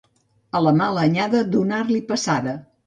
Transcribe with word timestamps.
A 0.59 0.61
mala 0.79 1.03
anyada, 1.11 1.45
donar-li 1.59 2.03
passada. 2.13 2.61